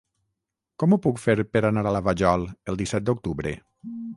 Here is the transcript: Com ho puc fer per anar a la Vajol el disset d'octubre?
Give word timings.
Com 0.83 0.95
ho 0.95 0.99
puc 1.03 1.21
fer 1.25 1.35
per 1.57 1.63
anar 1.71 1.85
a 1.89 1.93
la 1.97 2.03
Vajol 2.09 2.47
el 2.73 2.81
disset 2.81 3.07
d'octubre? 3.11 3.55